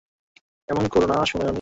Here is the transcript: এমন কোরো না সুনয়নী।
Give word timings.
এমন 0.69 0.85
কোরো 0.87 1.05
না 1.07 1.17
সুনয়নী। 1.25 1.49